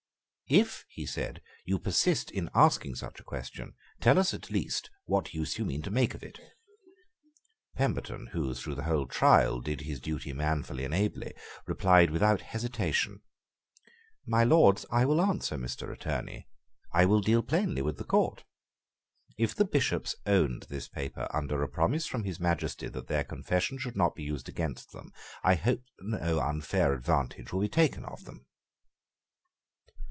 [0.49, 5.33] "If," he said, "you persist in asking such a question, tell us, at least, what
[5.33, 6.41] use you mean to make of it."
[7.77, 11.33] Pemberton, who, through the whole trial, did his duty manfully and ably,
[11.65, 13.21] replied without hesitation;
[14.27, 15.89] "My Lords, I will answer Mr.
[15.89, 16.49] Attorney.
[16.91, 18.43] I will deal plainly with the Court.
[19.37, 23.77] If the Bishops owned this paper under a promise from His Majesty that their confession
[23.77, 25.13] should not be used against them,
[25.45, 28.47] I hope that no unfair advantage will be taken of them."